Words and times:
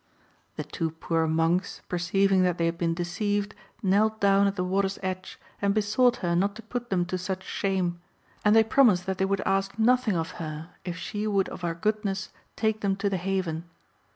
The 0.55 0.63
two 0.63 0.89
poor 0.89 1.27
monks, 1.27 1.83
perceiving 1.87 2.41
that 2.41 2.57
they 2.57 2.65
had 2.65 2.75
been 2.79 2.95
deceived, 2.95 3.53
knelt 3.83 4.19
down 4.19 4.47
at 4.47 4.55
the 4.55 4.63
water's 4.63 4.97
edge 5.03 5.39
and 5.61 5.75
besought 5.75 6.15
her 6.25 6.35
not 6.35 6.55
to 6.55 6.63
put 6.63 6.89
them 6.89 7.05
to 7.05 7.19
such 7.19 7.43
shame; 7.43 8.01
and 8.43 8.55
they 8.55 8.63
promised 8.63 9.05
that 9.05 9.19
they 9.19 9.25
would 9.25 9.41
ask 9.45 9.77
nothing 9.77 10.15
of 10.15 10.31
her 10.41 10.71
if 10.83 10.97
she 10.97 11.27
would 11.27 11.49
of 11.49 11.61
her 11.61 11.75
goodness 11.75 12.31
take 12.55 12.81
them 12.81 12.95
to 12.95 13.11
the 13.11 13.17
haven. 13.17 13.65